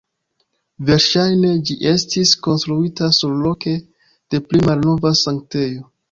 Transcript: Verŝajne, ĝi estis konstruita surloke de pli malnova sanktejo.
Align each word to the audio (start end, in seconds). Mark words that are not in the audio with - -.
Verŝajne, 0.85 1.49
ĝi 1.69 1.75
estis 1.89 2.31
konstruita 2.47 3.09
surloke 3.17 3.73
de 4.35 4.41
pli 4.47 4.63
malnova 4.71 5.13
sanktejo. 5.21 5.85